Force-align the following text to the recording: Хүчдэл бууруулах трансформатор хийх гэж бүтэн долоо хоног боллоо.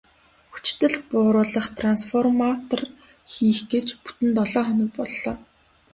Хүчдэл 0.51 0.93
бууруулах 1.09 1.67
трансформатор 1.79 2.81
хийх 3.31 3.59
гэж 3.73 3.87
бүтэн 4.03 4.29
долоо 4.37 4.63
хоног 4.67 4.89
боллоо. 4.97 5.35